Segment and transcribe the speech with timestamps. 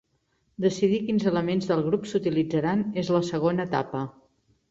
[0.63, 4.05] Decidir quins elements del grup s'utilitzaran és la segona etapa.